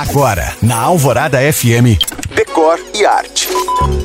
Agora, 0.00 0.56
na 0.62 0.80
Alvorada 0.80 1.36
FM, 1.52 2.00
Decor 2.34 2.80
e 2.94 3.04
Arte. 3.04 3.50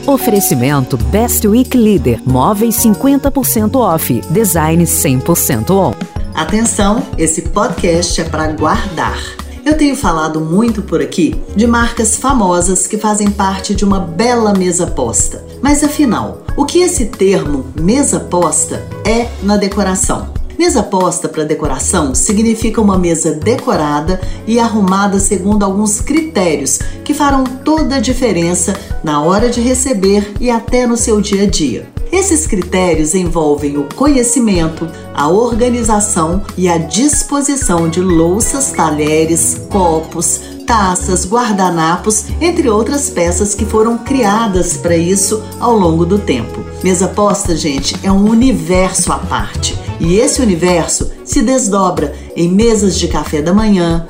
Oferecimento 0.05 0.97
Best 0.97 1.47
Week 1.47 1.77
Leader. 1.77 2.19
Móveis 2.25 2.75
50% 2.83 3.77
off. 3.77 4.21
Design 4.29 4.83
100% 4.83 5.69
on. 5.69 5.93
Atenção, 6.33 7.01
esse 7.17 7.43
podcast 7.43 8.19
é 8.19 8.25
para 8.25 8.47
guardar. 8.47 9.17
Eu 9.65 9.77
tenho 9.77 9.95
falado 9.95 10.41
muito 10.41 10.81
por 10.81 11.01
aqui 11.01 11.41
de 11.55 11.65
marcas 11.65 12.17
famosas 12.17 12.87
que 12.87 12.97
fazem 12.97 13.31
parte 13.31 13.73
de 13.73 13.85
uma 13.85 14.01
bela 14.01 14.53
mesa 14.53 14.87
posta. 14.87 15.45
Mas 15.61 15.81
afinal, 15.81 16.43
o 16.57 16.65
que 16.65 16.79
esse 16.79 17.05
termo 17.05 17.67
mesa 17.79 18.19
posta 18.19 18.85
é 19.05 19.29
na 19.41 19.55
decoração? 19.55 20.27
Mesa 20.57 20.81
posta 20.81 21.27
para 21.27 21.43
decoração 21.43 22.15
significa 22.15 22.81
uma 22.81 22.97
mesa 22.97 23.33
decorada 23.33 24.21
e 24.47 24.59
arrumada 24.59 25.19
segundo 25.19 25.63
alguns 25.63 25.99
critérios 25.99 26.79
que 27.03 27.13
farão 27.13 27.43
toda 27.43 27.95
a 27.95 27.99
diferença 27.99 28.73
na 29.03 29.21
hora 29.21 29.49
de 29.49 29.59
receber 29.59 30.33
e 30.39 30.49
até 30.49 30.87
no 30.87 30.95
seu 30.95 31.19
dia 31.19 31.43
a 31.43 31.45
dia. 31.45 31.87
Esses 32.11 32.47
critérios 32.47 33.13
envolvem 33.13 33.77
o 33.77 33.87
conhecimento, 33.93 34.87
a 35.13 35.27
organização 35.27 36.41
e 36.57 36.69
a 36.69 36.77
disposição 36.77 37.89
de 37.89 37.99
louças, 37.99 38.71
talheres, 38.71 39.59
copos, 39.69 40.39
taças, 40.65 41.27
guardanapos, 41.27 42.25
entre 42.39 42.69
outras 42.69 43.09
peças 43.09 43.53
que 43.53 43.65
foram 43.65 43.97
criadas 43.97 44.77
para 44.77 44.95
isso 44.95 45.43
ao 45.59 45.75
longo 45.77 46.05
do 46.05 46.17
tempo. 46.17 46.63
Mesa 46.83 47.07
posta, 47.07 47.55
gente, 47.55 47.95
é 48.01 48.11
um 48.11 48.29
universo 48.29 49.11
à 49.11 49.17
parte. 49.17 49.84
E 49.99 50.17
esse 50.17 50.41
universo 50.41 51.11
se 51.23 51.41
desdobra 51.41 52.13
em 52.35 52.49
mesas 52.49 52.97
de 52.97 53.07
café 53.07 53.41
da 53.41 53.53
manhã, 53.53 54.07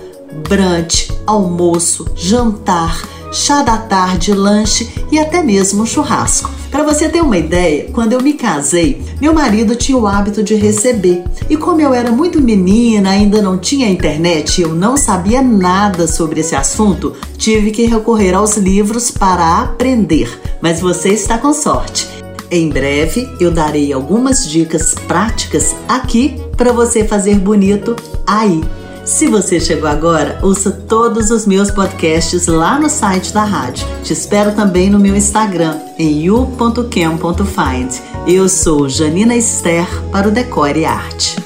brunch, 0.48 1.12
almoço, 1.26 2.06
jantar, 2.16 3.02
chá 3.32 3.62
da 3.62 3.78
tarde, 3.78 4.34
lanche 4.34 4.90
e 5.12 5.20
até 5.20 5.44
mesmo 5.44 5.86
churrasco. 5.86 6.50
Para 6.72 6.84
você 6.84 7.08
ter 7.08 7.22
uma 7.22 7.38
ideia, 7.38 7.90
quando 7.94 8.14
eu 8.14 8.22
me 8.22 8.34
casei, 8.34 9.02
meu 9.22 9.34
marido 9.34 9.76
tinha 9.76 9.98
o 9.98 10.08
hábito 10.08 10.44
de 10.44 10.56
receber. 10.56 11.24
E 11.50 11.56
como 11.56 11.80
eu 11.80 11.94
era 11.94 12.12
muito 12.12 12.42
menina, 12.42 13.12
ainda 13.12 13.42
não 13.42 13.58
tinha 13.58 13.90
internet 13.90 14.62
eu 14.62 14.74
não 14.74 14.98
sabia 14.98 15.42
nada 15.42 16.08
sobre 16.08 16.42
esse 16.42 16.56
assunto, 16.56 17.14
tive 17.38 17.72
que 17.72 17.86
recorrer 17.86 18.34
aos 18.34 18.58
livros 18.58 19.12
para 19.12 19.62
aprender. 19.62 20.30
Mas 20.62 20.82
você 20.82 21.10
está 21.10 21.38
com 21.38 21.54
sorte. 21.54 22.15
Em 22.52 22.70
breve 22.70 23.30
eu 23.40 23.52
darei 23.52 23.92
algumas 23.92 24.48
dicas 24.50 24.94
práticas 25.08 25.76
aqui 25.88 26.40
para 26.56 26.72
você 26.72 27.04
fazer 27.04 27.36
bonito 27.36 27.96
aí. 28.26 28.64
Se 29.06 29.28
você 29.28 29.60
chegou 29.60 29.88
agora, 29.88 30.40
ouça 30.42 30.72
todos 30.72 31.30
os 31.30 31.46
meus 31.46 31.70
podcasts 31.70 32.48
lá 32.48 32.80
no 32.80 32.90
site 32.90 33.32
da 33.32 33.44
rádio. 33.44 33.88
Te 34.04 34.14
espero 34.14 34.54
também 34.54 34.90
no 34.90 34.98
meu 34.98 35.16
Instagram, 35.16 35.78
em 36.00 36.24
you.cam.find. 36.24 38.02
Eu 38.26 38.50
sou 38.50 38.90
Janina 38.90 39.36
Esther 39.36 39.88
para 40.12 40.28
o 40.28 40.32
Decore 40.32 40.80
e 40.80 40.86
Arte. 40.86 41.45